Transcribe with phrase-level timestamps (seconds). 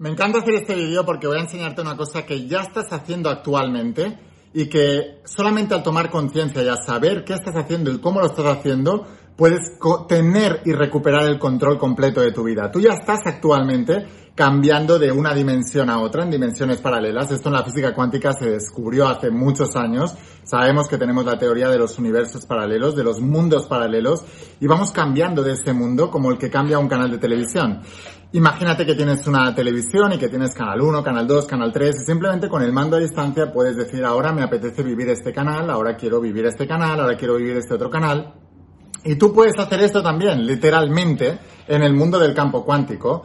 [0.00, 3.30] Me encanta hacer este vídeo porque voy a enseñarte una cosa que ya estás haciendo
[3.30, 4.16] actualmente
[4.54, 8.26] y que solamente al tomar conciencia y a saber qué estás haciendo y cómo lo
[8.26, 9.04] estás haciendo,
[9.36, 9.76] puedes
[10.06, 12.70] tener y recuperar el control completo de tu vida.
[12.70, 14.06] Tú ya estás actualmente
[14.38, 17.28] cambiando de una dimensión a otra en dimensiones paralelas.
[17.32, 20.14] Esto en la física cuántica se descubrió hace muchos años.
[20.44, 24.22] Sabemos que tenemos la teoría de los universos paralelos, de los mundos paralelos,
[24.60, 27.80] y vamos cambiando de ese mundo como el que cambia un canal de televisión.
[28.30, 32.06] Imagínate que tienes una televisión y que tienes canal 1, canal 2, canal 3 y
[32.06, 35.96] simplemente con el mando a distancia puedes decir ahora me apetece vivir este canal, ahora
[35.96, 38.34] quiero vivir este canal, ahora quiero vivir este otro canal.
[39.04, 43.24] Y tú puedes hacer esto también, literalmente, en el mundo del campo cuántico.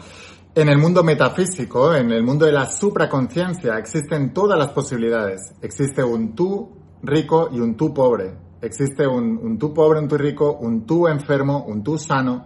[0.56, 5.52] En el mundo metafísico, en el mundo de la supraconciencia, existen todas las posibilidades.
[5.64, 6.70] Existe un tú
[7.02, 8.36] rico y un tú pobre.
[8.62, 12.46] Existe un, un tú pobre, un tú rico, un tú enfermo, un tú sano,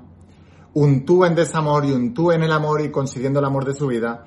[0.75, 3.73] un tú en desamor y un tú en el amor y consiguiendo el amor de
[3.73, 4.23] su vida.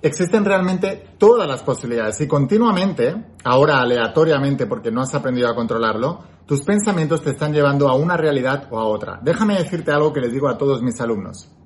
[0.00, 6.20] Existen realmente todas las posibilidades y continuamente, ahora aleatoriamente porque no has aprendido a controlarlo,
[6.46, 9.20] tus pensamientos te están llevando a una realidad o a otra.
[9.22, 11.57] Déjame decirte algo que les digo a todos mis alumnos.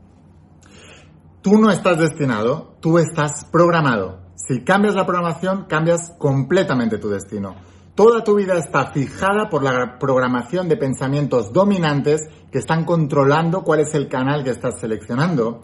[1.42, 4.20] Tú no estás destinado, tú estás programado.
[4.36, 7.56] Si cambias la programación, cambias completamente tu destino.
[7.96, 13.80] Toda tu vida está fijada por la programación de pensamientos dominantes que están controlando cuál
[13.80, 15.62] es el canal que estás seleccionando.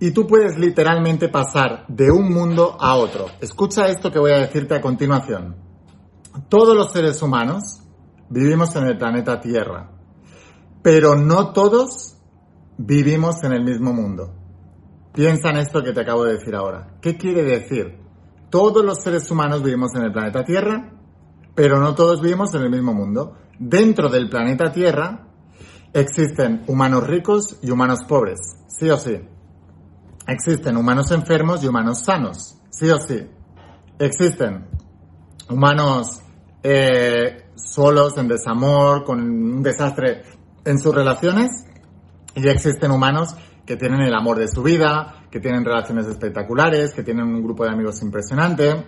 [0.00, 3.26] Y tú puedes literalmente pasar de un mundo a otro.
[3.40, 5.54] Escucha esto que voy a decirte a continuación.
[6.48, 7.80] Todos los seres humanos
[8.28, 9.88] vivimos en el planeta Tierra,
[10.82, 12.16] pero no todos
[12.76, 14.41] vivimos en el mismo mundo.
[15.12, 16.94] Piensa en esto que te acabo de decir ahora.
[17.02, 17.98] ¿Qué quiere decir?
[18.48, 20.90] Todos los seres humanos vivimos en el planeta Tierra,
[21.54, 23.36] pero no todos vivimos en el mismo mundo.
[23.58, 25.26] Dentro del planeta Tierra
[25.92, 28.38] existen humanos ricos y humanos pobres,
[28.68, 29.20] sí o sí.
[30.26, 33.26] Existen humanos enfermos y humanos sanos, sí o sí.
[33.98, 34.66] Existen
[35.50, 36.22] humanos
[36.62, 40.22] eh, solos, en desamor, con un desastre
[40.64, 41.66] en sus relaciones,
[42.34, 43.34] y existen humanos
[43.72, 47.64] que tienen el amor de su vida, que tienen relaciones espectaculares, que tienen un grupo
[47.64, 48.84] de amigos impresionante,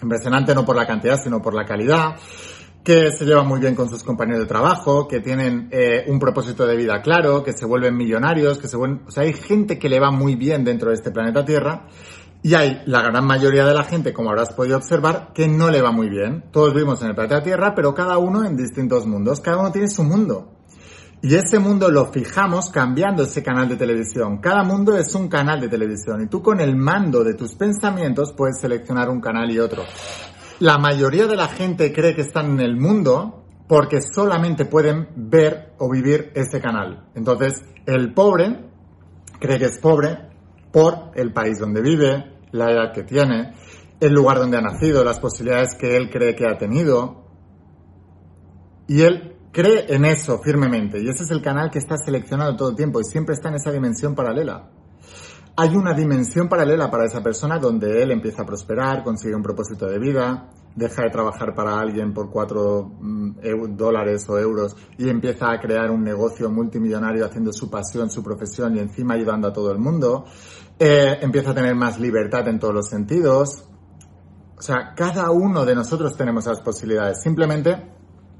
[0.00, 2.14] impresionante no por la cantidad, sino por la calidad,
[2.84, 6.68] que se llevan muy bien con sus compañeros de trabajo, que tienen eh, un propósito
[6.68, 9.02] de vida claro, que se vuelven millonarios, que se vuelven...
[9.08, 11.88] O sea, hay gente que le va muy bien dentro de este planeta Tierra
[12.44, 15.82] y hay la gran mayoría de la gente, como habrás podido observar, que no le
[15.82, 16.44] va muy bien.
[16.52, 19.40] Todos vivimos en el planeta Tierra, pero cada uno en distintos mundos.
[19.40, 20.55] Cada uno tiene su mundo.
[21.28, 24.38] Y ese mundo lo fijamos cambiando ese canal de televisión.
[24.38, 28.32] Cada mundo es un canal de televisión y tú con el mando de tus pensamientos
[28.32, 29.82] puedes seleccionar un canal y otro.
[30.60, 35.72] La mayoría de la gente cree que están en el mundo porque solamente pueden ver
[35.78, 37.08] o vivir ese canal.
[37.16, 38.60] Entonces, el pobre
[39.40, 40.28] cree que es pobre
[40.70, 43.52] por el país donde vive, la edad que tiene,
[43.98, 47.24] el lugar donde ha nacido, las posibilidades que él cree que ha tenido.
[48.86, 52.68] Y él Cree en eso firmemente y ese es el canal que está seleccionado todo
[52.68, 54.68] el tiempo y siempre está en esa dimensión paralela.
[55.56, 59.86] Hay una dimensión paralela para esa persona donde él empieza a prosperar, consigue un propósito
[59.86, 65.50] de vida, deja de trabajar para alguien por cuatro mm, dólares o euros y empieza
[65.50, 69.72] a crear un negocio multimillonario haciendo su pasión, su profesión y encima ayudando a todo
[69.72, 70.26] el mundo.
[70.78, 73.64] Eh, empieza a tener más libertad en todos los sentidos.
[74.58, 77.22] O sea, cada uno de nosotros tenemos esas posibilidades.
[77.22, 77.95] Simplemente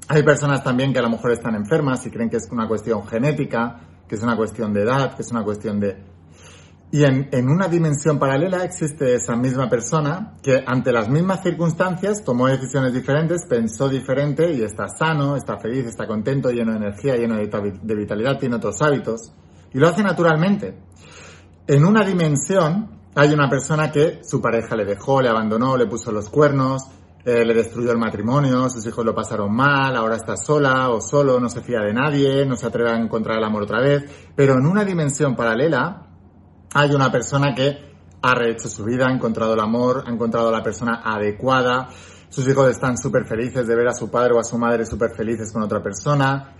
[0.09, 3.05] hay personas también que a lo mejor están enfermas y creen que es una cuestión
[3.07, 5.97] genética, que es una cuestión de edad, que es una cuestión de...
[6.89, 12.47] Y en, una dimensión paralela existe esa misma persona que ante las mismas circunstancias tomó
[12.47, 17.35] decisiones diferentes, pensó diferente y está sano, está feliz, está contento, lleno de energía, lleno
[17.35, 19.33] de, de vitalidad, tiene otros hábitos
[19.73, 20.77] y lo hace naturalmente.
[21.67, 26.13] En una dimensión hay una persona que su pareja le dejó, le abandonó, le puso
[26.13, 26.83] los cuernos,
[27.27, 31.41] eh, le destruyó el matrimonio, sus hijos lo pasaron mal, ahora está sola o solo,
[31.41, 34.05] no se fía de nadie, no se atreve a encontrar el amor otra vez.
[34.33, 36.07] Pero en una dimensión paralela
[36.73, 37.79] hay una persona que
[38.21, 41.89] ha rehecho su vida, ha encontrado el amor, ha encontrado la persona adecuada,
[42.29, 45.11] sus hijos están súper felices de ver a su padre o a su madre súper
[45.13, 46.55] felices con otra persona,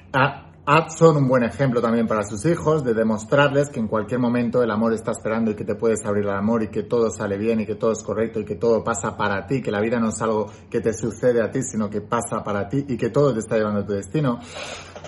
[0.90, 4.70] son un buen ejemplo también para sus hijos de demostrarles que en cualquier momento el
[4.70, 7.62] amor está esperando y que te puedes abrir al amor y que todo sale bien
[7.62, 10.10] y que todo es correcto y que todo pasa para ti, que la vida no
[10.10, 13.34] es algo que te sucede a ti, sino que pasa para ti y que todo
[13.34, 14.40] te está llevando a tu destino.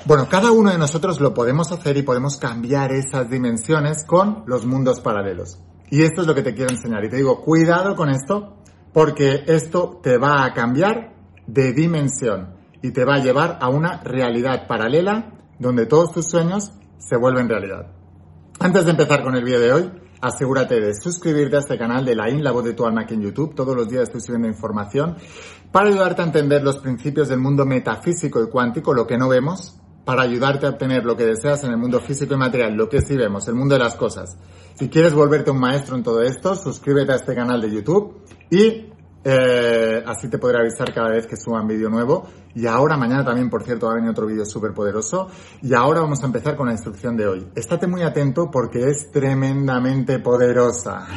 [0.06, 4.66] Bueno, cada uno de nosotros lo podemos hacer y podemos cambiar esas dimensiones con los
[4.66, 5.60] mundos paralelos.
[5.90, 7.04] Y esto es lo que te quiero enseñar.
[7.04, 8.56] Y te digo, cuidado con esto,
[8.94, 11.16] porque esto te va a cambiar
[11.48, 16.72] de dimensión y te va a llevar a una realidad paralela donde todos tus sueños
[16.98, 17.88] se vuelven realidad.
[18.60, 19.92] Antes de empezar con el vídeo de hoy,
[20.22, 23.14] asegúrate de suscribirte a este canal de la IN, la voz de tu alma aquí
[23.14, 23.56] en YouTube.
[23.56, 25.16] Todos los días estoy subiendo información
[25.72, 29.80] para ayudarte a entender los principios del mundo metafísico y cuántico, lo que no vemos,
[30.04, 33.02] para ayudarte a obtener lo que deseas en el mundo físico y material, lo que
[33.02, 34.38] sí vemos, el mundo de las cosas.
[34.74, 38.89] Si quieres volverte un maestro en todo esto, suscríbete a este canal de YouTube y
[39.24, 42.28] eh, así te podré avisar cada vez que suba un vídeo nuevo.
[42.56, 45.30] Y ahora, mañana también, por cierto, va a venir otro vídeo súper poderoso.
[45.62, 47.48] Y ahora vamos a empezar con la instrucción de hoy.
[47.56, 51.08] Estate muy atento porque es tremendamente poderosa.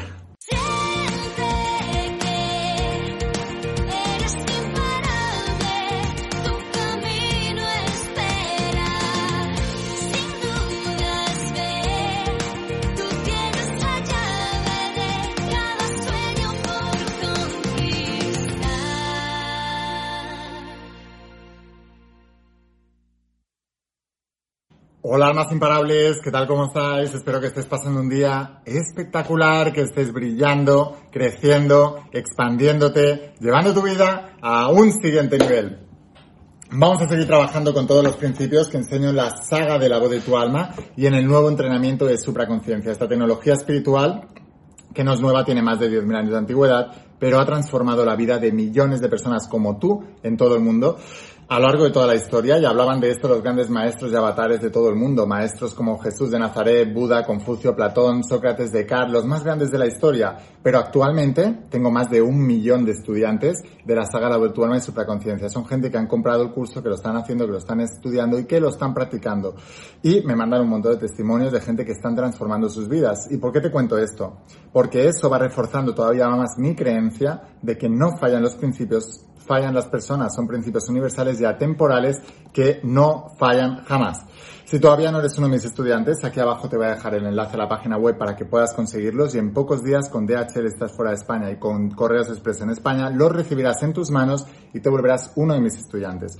[25.14, 26.46] Hola almas imparables, ¿qué tal?
[26.46, 27.12] ¿Cómo estáis?
[27.12, 34.38] Espero que estés pasando un día espectacular, que estés brillando, creciendo, expandiéndote, llevando tu vida
[34.40, 35.86] a un siguiente nivel.
[36.70, 39.98] Vamos a seguir trabajando con todos los principios que enseño en la saga de la
[39.98, 44.28] voz de tu alma y en el nuevo entrenamiento de supraconciencia, esta tecnología espiritual
[44.94, 46.86] que no es nueva, tiene más de 10.000 años de antigüedad,
[47.18, 50.98] pero ha transformado la vida de millones de personas como tú en todo el mundo
[51.52, 54.16] a lo largo de toda la historia y hablaban de esto los grandes maestros y
[54.16, 59.12] avatares de todo el mundo, maestros como Jesús de Nazaret, Buda, Confucio, Platón, Sócrates, Descartes,
[59.12, 60.38] los más grandes de la historia.
[60.62, 64.80] Pero actualmente tengo más de un millón de estudiantes de la saga La Virtual y
[64.80, 65.50] Supraconciencia.
[65.50, 68.38] Son gente que han comprado el curso, que lo están haciendo, que lo están estudiando
[68.38, 69.54] y que lo están practicando.
[70.02, 73.30] Y me mandan un montón de testimonios de gente que están transformando sus vidas.
[73.30, 74.38] ¿Y por qué te cuento esto?
[74.72, 79.74] Porque eso va reforzando todavía más mi creencia de que no fallan los principios fallan
[79.74, 82.22] las personas, son principios universales y atemporales
[82.52, 84.24] que no fallan jamás.
[84.72, 87.26] Si todavía no eres uno de mis estudiantes, aquí abajo te voy a dejar el
[87.26, 90.66] enlace a la página web para que puedas conseguirlos y en pocos días con DHL
[90.66, 94.46] estás fuera de España y con Correos Express en España, los recibirás en tus manos
[94.72, 96.38] y te volverás uno de mis estudiantes.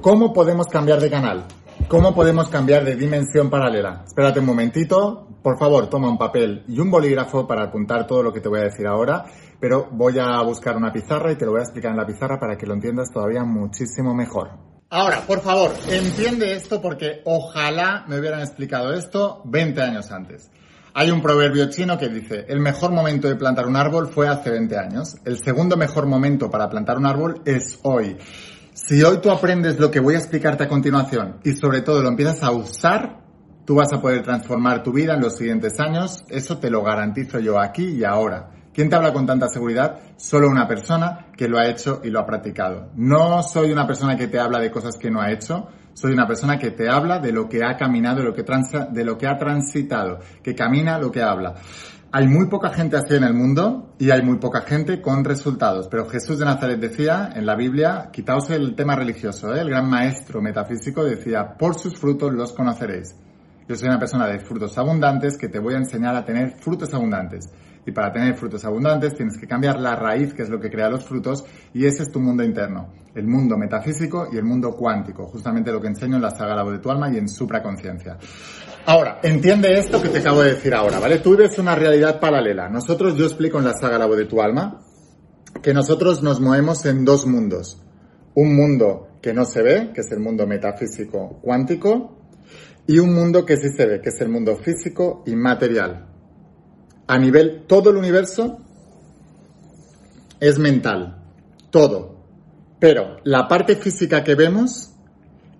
[0.00, 1.44] ¿Cómo podemos cambiar de canal?
[1.88, 4.04] ¿Cómo podemos cambiar de dimensión paralela?
[4.06, 8.32] Espérate un momentito, por favor, toma un papel y un bolígrafo para apuntar todo lo
[8.32, 9.24] que te voy a decir ahora
[9.62, 12.36] pero voy a buscar una pizarra y te lo voy a explicar en la pizarra
[12.40, 14.50] para que lo entiendas todavía muchísimo mejor.
[14.90, 20.50] Ahora, por favor, entiende esto porque ojalá me hubieran explicado esto 20 años antes.
[20.94, 24.50] Hay un proverbio chino que dice, el mejor momento de plantar un árbol fue hace
[24.50, 28.16] 20 años, el segundo mejor momento para plantar un árbol es hoy.
[28.74, 32.08] Si hoy tú aprendes lo que voy a explicarte a continuación y sobre todo lo
[32.08, 33.20] empiezas a usar,
[33.64, 37.38] tú vas a poder transformar tu vida en los siguientes años, eso te lo garantizo
[37.38, 38.61] yo aquí y ahora.
[38.74, 39.98] ¿Quién te habla con tanta seguridad?
[40.16, 42.88] Solo una persona que lo ha hecho y lo ha practicado.
[42.96, 46.26] No soy una persona que te habla de cosas que no ha hecho, soy una
[46.26, 48.44] persona que te habla de lo que ha caminado, de lo que,
[48.90, 51.54] de lo que ha transitado, que camina lo que habla.
[52.12, 55.88] Hay muy poca gente así en el mundo y hay muy poca gente con resultados.
[55.88, 59.60] Pero Jesús de Nazaret decía en la Biblia, quitaos el tema religioso, ¿eh?
[59.60, 63.16] el gran maestro metafísico decía, por sus frutos los conoceréis.
[63.68, 66.92] Yo soy una persona de frutos abundantes que te voy a enseñar a tener frutos
[66.92, 67.50] abundantes.
[67.84, 70.88] Y para tener frutos abundantes tienes que cambiar la raíz, que es lo que crea
[70.88, 71.44] los frutos,
[71.74, 75.80] y ese es tu mundo interno, el mundo metafísico y el mundo cuántico, justamente lo
[75.80, 78.18] que enseño en la saga La voz de tu alma y en supraconciencia.
[78.86, 81.18] Ahora, entiende esto que te acabo de decir ahora, ¿vale?
[81.18, 82.68] Tú vives una realidad paralela.
[82.68, 84.80] Nosotros, yo explico en la saga La voz de tu alma,
[85.60, 87.82] que nosotros nos movemos en dos mundos.
[88.34, 92.16] Un mundo que no se ve, que es el mundo metafísico cuántico,
[92.86, 96.11] y un mundo que sí se ve, que es el mundo físico y material
[97.12, 98.58] a nivel, todo el universo
[100.40, 101.22] es mental,
[101.70, 102.24] todo.
[102.80, 104.94] Pero la parte física que vemos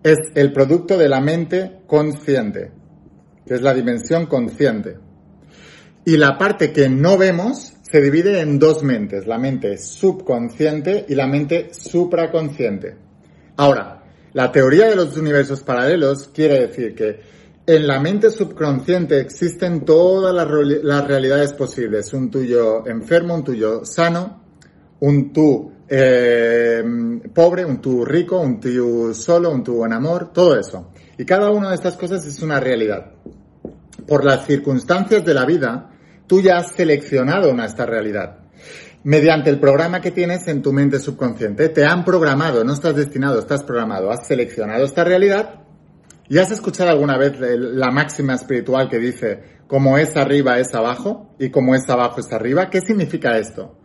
[0.03, 2.73] es el producto de la mente consciente,
[3.45, 4.97] que es la dimensión consciente.
[6.07, 11.15] Y la parte que no vemos se divide en dos mentes, la mente subconsciente y
[11.15, 12.97] la mente supraconsciente.
[13.59, 17.21] Ahora, la teoría de los universos paralelos quiere decir que
[17.67, 22.13] en la mente subconsciente existen todas las, realidades posibles.
[22.13, 24.43] Un tuyo enfermo, un tuyo sano,
[25.01, 26.83] un tú eh,
[27.33, 30.91] pobre, un tú rico, un tú solo, un tú en amor, todo eso.
[31.17, 33.13] Y cada una de estas cosas es una realidad.
[34.07, 35.91] Por las circunstancias de la vida,
[36.27, 38.39] tú ya has seleccionado una esta realidad.
[39.05, 43.39] Mediante el programa que tienes en tu mente subconsciente, te han programado, no estás destinado,
[43.39, 45.62] estás programado, has seleccionado esta realidad
[46.29, 51.35] ¿Y has escuchado alguna vez la máxima espiritual que dice, como es arriba es abajo
[51.39, 52.71] y como es abajo es arriba?
[52.71, 53.79] ¿Qué significa esto?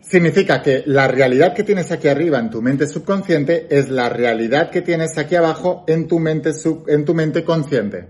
[0.00, 4.70] Significa que la realidad que tienes aquí arriba en tu mente subconsciente es la realidad
[4.70, 8.08] que tienes aquí abajo en tu mente, sub, en tu mente consciente.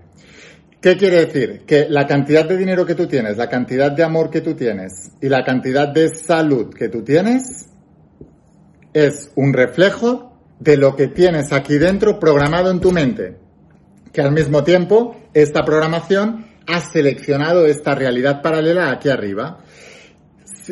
[0.81, 1.63] ¿Qué quiere decir?
[1.65, 5.13] Que la cantidad de dinero que tú tienes, la cantidad de amor que tú tienes
[5.23, 7.71] y la cantidad de salud que tú tienes
[8.93, 13.44] es un reflejo de lo que tienes aquí dentro programado en tu mente.
[14.15, 19.59] Que al mismo tiempo, esta programación ha seleccionado esta realidad paralela aquí arriba.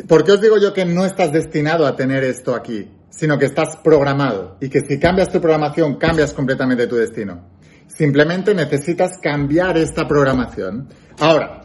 [0.07, 2.89] ¿Por qué os digo yo que no estás destinado a tener esto aquí?
[3.09, 7.49] Sino que estás programado y que si cambias tu programación, cambias completamente tu destino.
[7.87, 10.87] Simplemente necesitas cambiar esta programación.
[11.19, 11.63] Ahora,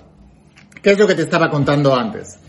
[0.83, 2.41] ¿qué es lo que te estaba contando antes?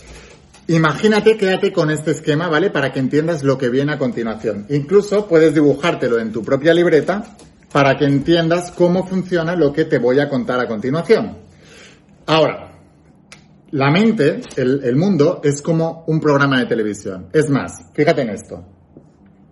[0.68, 2.72] Imagínate, quédate con este esquema, ¿vale?
[2.72, 4.66] Para que entiendas lo que viene a continuación.
[4.70, 7.38] Incluso puedes dibujártelo en tu propia libreta
[7.72, 11.38] para que entiendas cómo funciona lo que te voy a contar a continuación.
[12.26, 12.70] Ahora,
[13.72, 17.28] la mente, el, mundo, es como un programa de televisión.
[17.34, 18.66] Es más, fíjate en esto.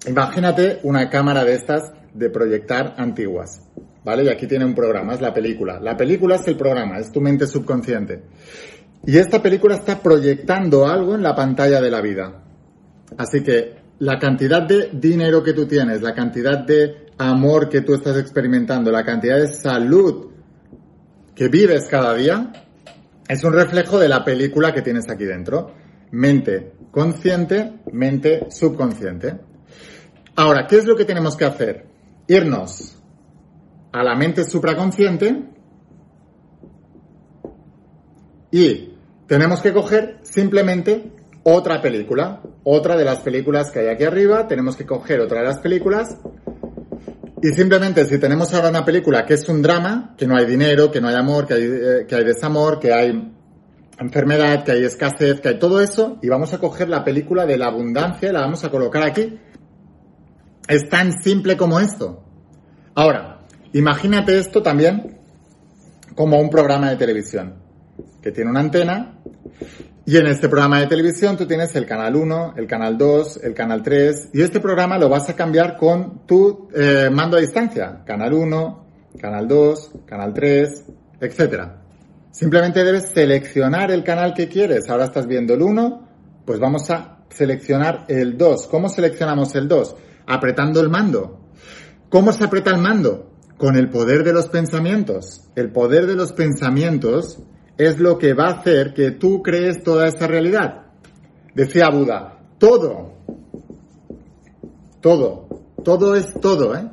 [0.07, 3.61] Imagínate una cámara de estas de proyectar antiguas.
[4.03, 4.23] ¿Vale?
[4.23, 5.79] Y aquí tiene un programa, es la película.
[5.81, 8.23] La película es el programa, es tu mente subconsciente.
[9.05, 12.43] Y esta película está proyectando algo en la pantalla de la vida.
[13.17, 17.95] Así que la cantidad de dinero que tú tienes, la cantidad de amor que tú
[17.95, 20.31] estás experimentando, la cantidad de salud
[21.33, 22.51] que vives cada día,
[23.27, 25.73] es un reflejo de la película que tienes aquí dentro.
[26.11, 29.39] Mente consciente, mente subconsciente.
[30.35, 31.85] Ahora, ¿qué es lo que tenemos que hacer?
[32.27, 32.97] Irnos
[33.91, 35.43] a la mente supraconsciente
[38.51, 38.93] y
[39.27, 41.11] tenemos que coger simplemente
[41.49, 45.45] otra película, otra de las películas que hay aquí arriba, tenemos que coger otra de
[45.45, 46.17] las películas
[47.41, 50.91] y simplemente si tenemos ahora una película que es un drama, que no hay dinero,
[50.91, 53.33] que no hay amor, que hay, eh, que desamor, que hay
[53.97, 57.57] enfermedad, que hay escasez, que hay todo eso, y vamos a coger la película de
[57.57, 59.39] la abundancia la vamos a colocar aquí.
[60.67, 62.25] Es tan simple como esto.
[62.93, 65.17] Ahora, imagínate esto también
[66.13, 67.53] como un programa de televisión,
[68.21, 69.13] que tiene una antena
[70.09, 73.53] y en este programa de televisión tú tienes el canal 1, el canal 2, el
[73.53, 78.05] canal 3 y este programa lo vas a cambiar con tu eh, mando a distancia.
[78.05, 78.85] Canal 1,
[79.19, 80.85] canal 2, canal 3,
[81.19, 81.71] etc.
[82.31, 84.89] Simplemente debes seleccionar el canal que quieres.
[84.89, 86.07] Ahora estás viendo el 1,
[86.45, 88.67] pues vamos a seleccionar el 2.
[88.67, 89.93] ¿Cómo seleccionamos el 2?
[90.25, 91.49] Apretando el mando.
[92.07, 93.33] ¿Cómo se aprieta el mando?
[93.57, 95.49] Con el poder de los pensamientos.
[95.57, 97.43] El poder de los pensamientos
[97.77, 100.85] es lo que va a hacer que tú crees toda esa realidad.
[101.53, 103.13] Decía Buda, todo,
[105.01, 105.47] todo,
[105.83, 106.89] todo es todo, ¿eh?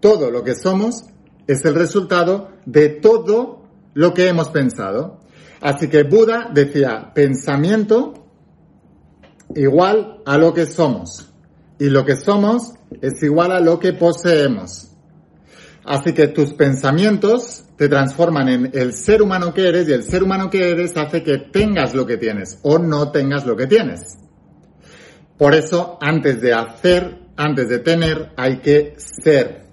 [0.00, 1.04] Todo lo que somos
[1.46, 3.62] es el resultado de todo
[3.94, 5.20] lo que hemos pensado.
[5.60, 8.14] Así que Buda decía, pensamiento
[9.54, 11.30] igual a lo que somos.
[11.78, 14.90] Y lo que somos es igual a lo que poseemos.
[15.86, 20.24] Así que tus pensamientos te transforman en el ser humano que eres y el ser
[20.24, 24.18] humano que eres hace que tengas lo que tienes o no tengas lo que tienes.
[25.38, 29.66] Por eso, antes de hacer, antes de tener, hay que ser.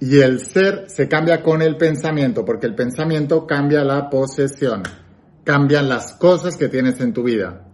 [0.00, 4.82] Y el ser se cambia con el pensamiento, porque el pensamiento cambia la posesión,
[5.44, 7.68] cambian las cosas que tienes en tu vida.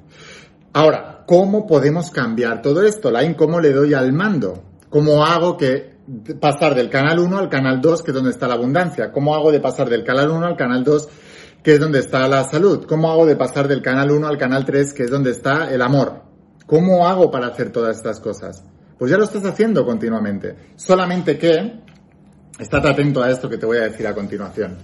[0.74, 3.10] Ahora, ¿cómo podemos cambiar todo esto?
[3.10, 4.62] Lain, ¿cómo le doy al mando?
[4.90, 5.95] ¿Cómo hago que
[6.40, 9.12] pasar del canal 1 al canal 2, que es donde está la abundancia?
[9.12, 11.08] ¿Cómo hago de pasar del canal 1 al canal 2,
[11.62, 12.86] que es donde está la salud?
[12.86, 15.82] ¿Cómo hago de pasar del canal 1 al canal 3, que es donde está el
[15.82, 16.22] amor?
[16.66, 18.64] ¿Cómo hago para hacer todas estas cosas?
[18.98, 20.56] Pues ya lo estás haciendo continuamente.
[20.76, 21.80] Solamente que,
[22.58, 24.78] estate atento a esto que te voy a decir a continuación.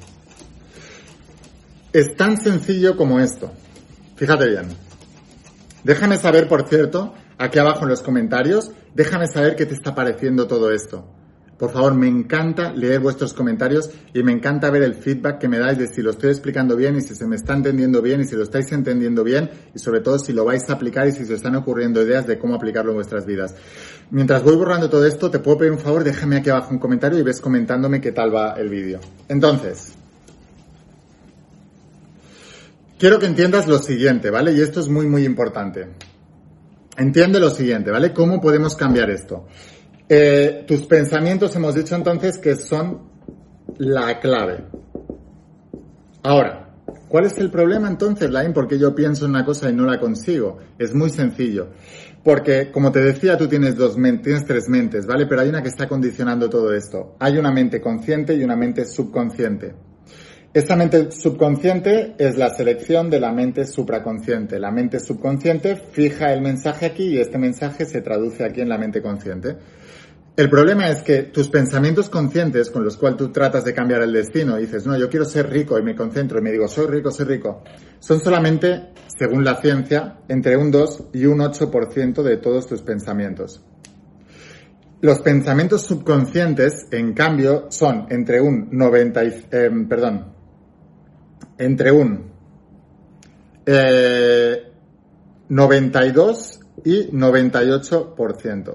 [1.93, 3.53] Es tan sencillo como esto.
[4.17, 4.69] Fíjate bien.
[5.85, 10.47] Déjame saber, por cierto, aquí abajo en los comentarios, déjame saber qué te está pareciendo
[10.47, 11.05] todo esto.
[11.59, 15.59] Por favor, me encanta leer vuestros comentarios y me encanta ver el feedback que me
[15.59, 18.25] dais de si lo estoy explicando bien y si se me está entendiendo bien y
[18.25, 21.25] si lo estáis entendiendo bien y sobre todo si lo vais a aplicar y si
[21.25, 23.55] se están ocurriendo ideas de cómo aplicarlo en vuestras vidas.
[24.11, 27.19] Mientras voy borrando todo esto, te puedo pedir un favor, déjame aquí abajo un comentario
[27.19, 28.99] y ves comentándome qué tal va el vídeo.
[29.29, 29.95] Entonces,
[32.99, 34.53] quiero que entiendas lo siguiente, ¿vale?
[34.53, 35.89] Y esto es muy, muy importante.
[36.97, 38.13] Entiende lo siguiente, ¿vale?
[38.13, 39.47] ¿Cómo podemos cambiar esto?
[40.09, 43.11] Eh, tus pensamientos hemos dicho entonces que son
[43.79, 44.67] la clave.
[46.23, 46.75] Ahora,
[47.09, 48.53] ¿cuál es el problema entonces, Lain?
[48.53, 50.59] Porque yo pienso en una cosa y no la consigo.
[50.79, 51.71] Es muy sencillo.
[52.23, 55.27] Porque, como te decía, tú tienes dos mentes, tienes tres mentes, ¿vale?
[55.27, 57.17] Pero hay una que está condicionando todo esto.
[57.19, 59.75] Hay una mente consciente y una mente subconsciente.
[60.55, 64.59] Esta mente subconsciente es la selección de la mente supraconsciente.
[64.59, 68.77] La mente subconsciente fija el mensaje aquí y este mensaje se traduce aquí en la
[68.77, 69.57] mente consciente.
[70.37, 74.13] El problema es que tus pensamientos conscientes con los cuales tú tratas de cambiar el
[74.13, 77.11] destino, dices, no, yo quiero ser rico y me concentro y me digo, soy rico,
[77.11, 77.63] soy rico,
[77.99, 83.65] son solamente, según la ciencia, entre un 2 y un 8% de todos tus pensamientos.
[85.01, 90.42] Los pensamientos subconscientes, en cambio, son entre un 90 y, em, perdón,
[91.65, 92.31] entre un
[95.49, 98.75] 92 eh, y 98%.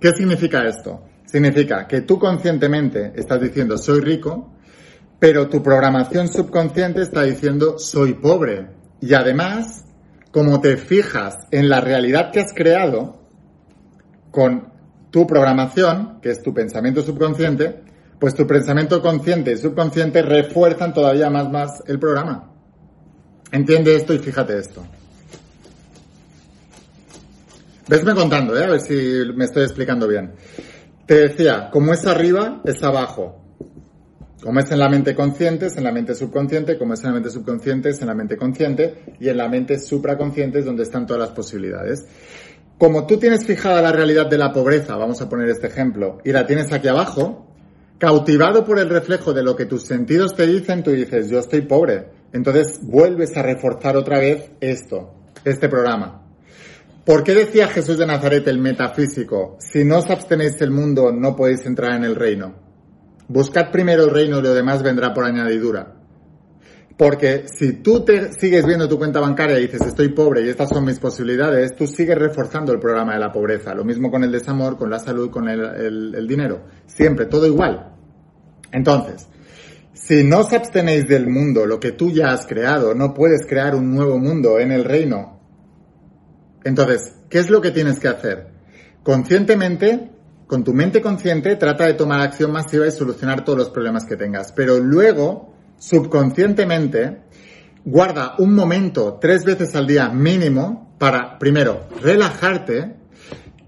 [0.00, 1.02] ¿Qué significa esto?
[1.24, 4.52] Significa que tú conscientemente estás diciendo soy rico,
[5.18, 8.68] pero tu programación subconsciente está diciendo soy pobre.
[9.00, 9.84] Y además,
[10.30, 13.20] como te fijas en la realidad que has creado
[14.30, 14.72] con
[15.10, 17.82] tu programación, que es tu pensamiento subconsciente,
[18.18, 22.52] pues tu pensamiento consciente y subconsciente refuerzan todavía más, más el programa.
[23.52, 24.84] Entiende esto y fíjate esto.
[27.88, 28.64] Vesme contando, ¿eh?
[28.64, 28.94] a ver si
[29.34, 30.32] me estoy explicando bien.
[31.06, 33.42] Te decía, como es arriba, es abajo.
[34.42, 37.14] Como es en la mente consciente, es en la mente subconsciente, como es en la
[37.14, 41.06] mente subconsciente, es en la mente consciente, y en la mente supraconsciente es donde están
[41.06, 42.06] todas las posibilidades.
[42.76, 46.32] Como tú tienes fijada la realidad de la pobreza, vamos a poner este ejemplo, y
[46.32, 47.48] la tienes aquí abajo,
[47.98, 51.62] cautivado por el reflejo de lo que tus sentidos te dicen, tú dices, yo estoy
[51.62, 52.06] pobre.
[52.32, 55.14] Entonces vuelves a reforzar otra vez esto,
[55.44, 56.22] este programa.
[57.04, 59.56] ¿Por qué decía Jesús de Nazaret el metafísico?
[59.60, 62.54] Si no os abstenéis del mundo, no podéis entrar en el reino.
[63.28, 65.97] Buscad primero el reino y lo demás vendrá por añadidura.
[66.98, 70.68] Porque si tú te sigues viendo tu cuenta bancaria y dices estoy pobre y estas
[70.68, 73.72] son mis posibilidades, tú sigues reforzando el programa de la pobreza.
[73.74, 76.64] Lo mismo con el desamor, con la salud, con el, el dinero.
[76.86, 77.94] Siempre, todo igual.
[78.72, 79.28] Entonces,
[79.94, 83.74] si no os abstenéis del mundo, lo que tú ya has creado, no puedes crear
[83.74, 85.38] un nuevo mundo en el reino
[86.64, 88.48] entonces, ¿qué es lo que tienes que hacer?
[89.02, 90.10] Conscientemente,
[90.46, 94.16] con tu mente consciente, trata de tomar acción masiva y solucionar todos los problemas que
[94.16, 94.52] tengas.
[94.52, 97.22] Pero luego, subconscientemente,
[97.84, 102.96] guarda un momento tres veces al día mínimo para, primero, relajarte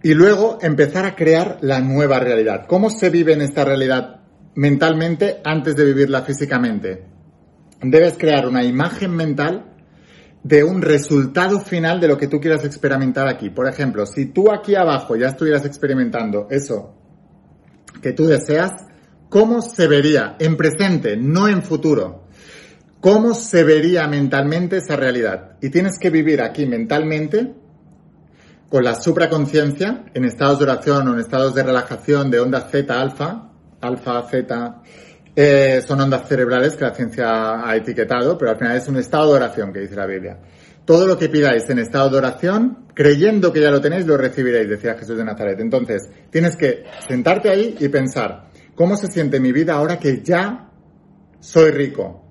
[0.02, 2.66] y luego empezar a crear la nueva realidad.
[2.66, 4.20] ¿Cómo se vive en esta realidad
[4.54, 7.04] mentalmente antes de vivirla físicamente?
[7.82, 9.66] Debes crear una imagen mental
[10.42, 13.50] de un resultado final de lo que tú quieras experimentar aquí.
[13.50, 16.94] Por ejemplo, si tú aquí abajo ya estuvieras experimentando eso
[18.02, 18.72] que tú deseas,
[19.30, 22.24] ¿cómo se vería en presente, no en futuro?
[23.00, 25.56] ¿Cómo se vería mentalmente esa realidad?
[25.62, 27.54] Y tienes que vivir aquí mentalmente
[28.68, 33.00] con la supraconciencia en estados de oración o en estados de relajación de onda Z
[33.00, 34.82] alfa, alfa, Z,
[35.34, 39.30] eh, son ondas cerebrales que la ciencia ha etiquetado, pero al final es un estado
[39.30, 40.38] de oración que dice la Biblia.
[40.84, 44.68] Todo lo que pidáis en estado de oración, creyendo que ya lo tenéis, lo recibiréis,
[44.68, 45.58] decía Jesús de Nazaret.
[45.60, 48.49] Entonces, tienes que sentarte ahí y pensar,
[48.80, 50.70] ¿cómo se siente mi vida ahora que ya
[51.38, 52.24] soy rico?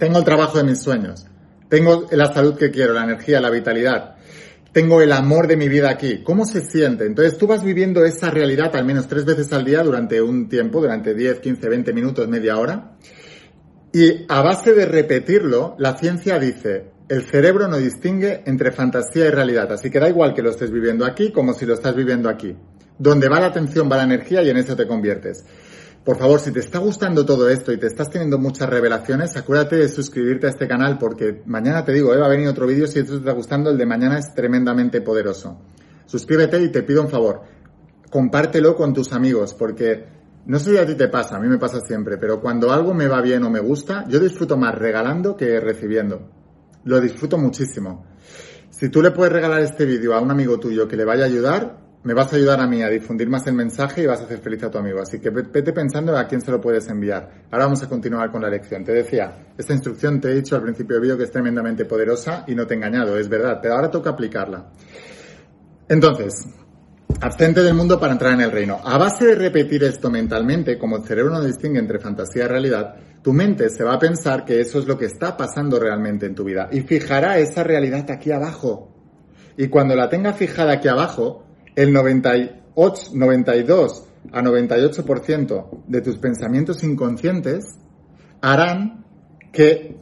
[0.00, 1.28] Tengo el trabajo de mis sueños,
[1.68, 4.16] tengo la salud que quiero, la energía, la vitalidad,
[4.72, 6.24] tengo el amor de mi vida aquí.
[6.24, 7.06] ¿Cómo se siente?
[7.06, 10.80] Entonces tú vas viviendo esa realidad al menos tres veces al día durante un tiempo,
[10.80, 12.96] durante 10, 15, 20 minutos, media hora.
[13.92, 19.30] Y a base de repetirlo, la ciencia dice, el cerebro no distingue entre fantasía y
[19.30, 22.28] realidad, así que da igual que lo estés viviendo aquí como si lo estás viviendo
[22.28, 22.56] aquí.
[23.00, 25.46] Donde va la atención va la energía y en eso te conviertes.
[26.10, 29.76] Por favor, si te está gustando todo esto y te estás teniendo muchas revelaciones, acuérdate
[29.76, 32.88] de suscribirte a este canal porque mañana te digo, eh, va a venir otro vídeo
[32.88, 35.60] si esto te está gustando, el de mañana es tremendamente poderoso.
[36.06, 37.42] Suscríbete y te pido un favor,
[38.10, 40.04] compártelo con tus amigos porque
[40.46, 42.92] no sé si a ti te pasa, a mí me pasa siempre, pero cuando algo
[42.92, 46.28] me va bien o me gusta, yo disfruto más regalando que recibiendo.
[46.86, 48.04] Lo disfruto muchísimo.
[48.68, 51.26] Si tú le puedes regalar este vídeo a un amigo tuyo que le vaya a
[51.26, 54.24] ayudar, me vas a ayudar a mí a difundir más el mensaje y vas a
[54.24, 55.00] hacer feliz a tu amigo.
[55.00, 57.44] Así que vete pensando a quién se lo puedes enviar.
[57.50, 58.84] Ahora vamos a continuar con la lección.
[58.84, 62.44] Te decía, esta instrucción te he dicho al principio del vídeo que es tremendamente poderosa
[62.46, 64.70] y no te he engañado, es verdad, pero ahora toca aplicarla.
[65.88, 66.46] Entonces,
[67.20, 68.80] absente del mundo para entrar en el reino.
[68.82, 72.94] A base de repetir esto mentalmente, como el cerebro no distingue entre fantasía y realidad,
[73.22, 76.34] tu mente se va a pensar que eso es lo que está pasando realmente en
[76.34, 78.94] tu vida y fijará esa realidad aquí abajo.
[79.58, 86.82] Y cuando la tenga fijada aquí abajo, el 98, 92 a 98% de tus pensamientos
[86.82, 87.78] inconscientes
[88.40, 89.04] harán
[89.52, 89.96] que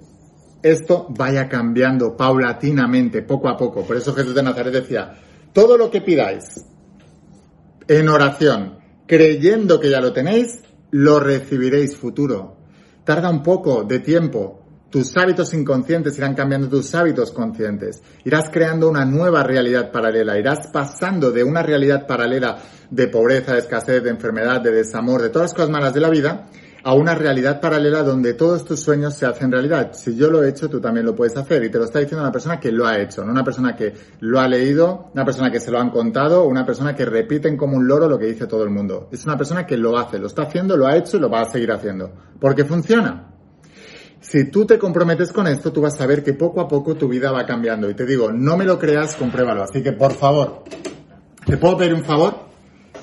[0.63, 3.85] esto vaya cambiando paulatinamente, poco a poco.
[3.85, 5.15] Por eso Jesús de Nazaret decía,
[5.53, 6.65] todo lo que pidáis
[7.87, 12.57] en oración, creyendo que ya lo tenéis, lo recibiréis futuro.
[13.05, 14.58] Tarda un poco de tiempo,
[14.91, 18.03] tus hábitos inconscientes irán cambiando tus hábitos conscientes.
[18.25, 20.39] Irás creando una nueva realidad paralela.
[20.39, 22.59] Irás pasando de una realidad paralela
[22.91, 26.09] de pobreza, de escasez, de enfermedad, de desamor, de todas las cosas malas de la
[26.09, 26.49] vida,
[26.85, 29.93] a una realidad paralela donde todos tus sueños se hacen realidad.
[29.93, 31.63] Si yo lo he hecho, tú también lo puedes hacer.
[31.65, 33.93] Y te lo está diciendo una persona que lo ha hecho, no una persona que
[34.21, 37.77] lo ha leído, una persona que se lo han contado, una persona que repite como
[37.77, 39.11] un loro lo que dice todo el mundo.
[39.13, 41.43] Es una persona que lo hace, lo está haciendo, lo ha hecho y lo va
[41.43, 42.11] a seguir haciendo.
[42.41, 43.28] Porque funciona.
[44.21, 47.09] Si tú te comprometes con esto, tú vas a ver que poco a poco tu
[47.09, 47.89] vida va cambiando.
[47.89, 49.63] Y te digo, no me lo creas, compruébalo.
[49.63, 50.65] Así que, por favor,
[51.47, 52.49] ¿te puedo pedir un favor?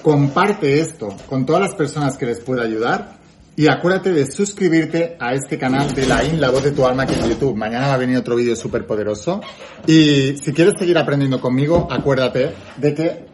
[0.02, 3.16] Comparte esto con todas las personas que les pueda ayudar.
[3.58, 7.08] Y acuérdate de suscribirte a este canal de la IN, la voz de tu alma,
[7.08, 7.56] que es YouTube.
[7.56, 9.40] Mañana va a venir otro vídeo súper poderoso.
[9.88, 13.26] Y si quieres seguir aprendiendo conmigo, acuérdate de que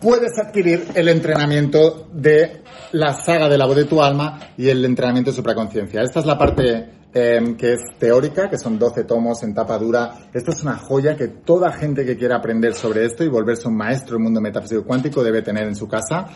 [0.00, 4.82] puedes adquirir el entrenamiento de la saga de la voz de tu alma y el
[4.82, 6.00] entrenamiento de supraconciencia.
[6.00, 10.28] Esta es la parte Em, que es teórica, que son 12 tomos en tapa dura.
[10.34, 13.74] Esta es una joya que toda gente que quiera aprender sobre esto y volverse un
[13.74, 16.26] maestro del mundo metafísico cuántico debe tener en su casa.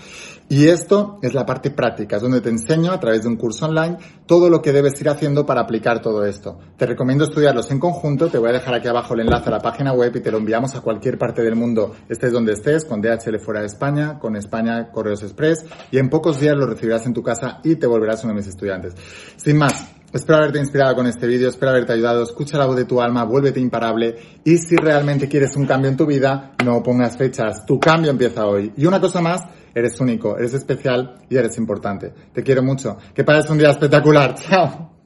[0.48, 3.66] Y esto es la parte práctica, es donde te enseño a través de un curso
[3.66, 6.58] online todo lo que debes ir haciendo para aplicar todo esto.
[6.78, 9.60] Te recomiendo estudiarlos en conjunto, te voy a dejar aquí abajo el enlace a la
[9.60, 13.02] página web y te lo enviamos a cualquier parte del mundo, estés donde estés, con
[13.02, 17.12] DHL fuera de España, con España Correos Express, y en pocos días lo recibirás en
[17.12, 18.94] tu casa y te volverás uno de mis estudiantes.
[19.36, 22.24] Sin más, Espero haberte inspirado con este vídeo, espero haberte ayudado.
[22.24, 24.16] Escucha la voz de tu alma, vuélvete imparable.
[24.44, 27.64] Y si realmente quieres un cambio en tu vida, no pongas fechas.
[27.64, 28.72] Tu cambio empieza hoy.
[28.76, 32.12] Y una cosa más, eres único, eres especial y eres importante.
[32.32, 32.96] Te quiero mucho.
[33.14, 34.34] Que pases un día espectacular.
[34.48, 34.99] Chao.